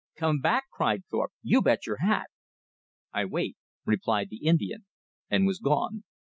[0.15, 1.31] "Come back!" cried Thorpe.
[1.43, 2.31] "You bet your hat!"
[3.13, 3.55] "I wait,"
[3.85, 4.87] replied the Indian,
[5.29, 6.03] and was gone.